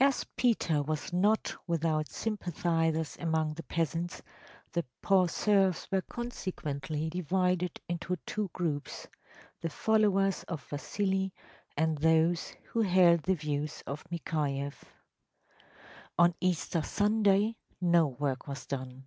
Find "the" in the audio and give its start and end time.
3.52-3.62, 4.72-4.82, 9.60-9.68, 13.24-13.34